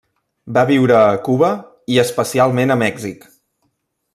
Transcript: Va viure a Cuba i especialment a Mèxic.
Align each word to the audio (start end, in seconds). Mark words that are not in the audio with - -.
Va 0.55 0.61
viure 0.69 0.95
a 0.99 1.19
Cuba 1.27 1.51
i 1.95 1.99
especialment 2.05 2.77
a 2.77 2.79
Mèxic. 2.87 3.29